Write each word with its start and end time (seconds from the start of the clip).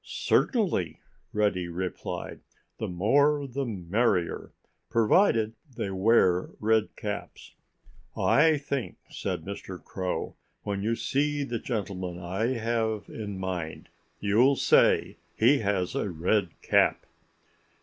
"Certainly!" 0.03 0.99
Reddy 1.31 1.67
replied. 1.67 2.39
"The 2.79 2.87
more 2.87 3.45
the 3.45 3.65
merrier—provided 3.67 5.53
they 5.77 5.91
wear 5.91 6.49
red 6.59 6.95
caps." 6.95 7.53
"I 8.17 8.57
think," 8.57 8.97
said 9.11 9.43
Mr. 9.45 9.79
Crow, 9.83 10.33
"when 10.63 10.81
you 10.81 10.95
see 10.95 11.43
the 11.43 11.59
gentleman 11.59 12.17
I 12.17 12.53
have 12.57 13.09
in 13.09 13.37
mind 13.37 13.89
you'll 14.19 14.55
say 14.55 15.17
he 15.37 15.59
has 15.59 15.93
a 15.93 16.09
red 16.09 16.49
cap." 16.63 17.05